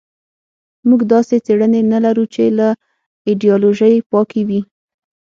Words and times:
موږ 0.87 1.01
داسې 1.13 1.35
څېړنې 1.45 1.81
نه 1.91 1.99
لرو 2.05 2.25
چې 2.33 2.43
له 2.57 2.67
ایدیالوژۍ 3.27 3.95
پاکې 4.11 4.41
وي. 4.47 4.61